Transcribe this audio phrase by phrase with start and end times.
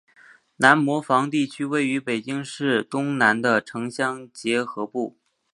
[0.55, 5.15] 南磨房地区位于北京市东南的城乡结合部。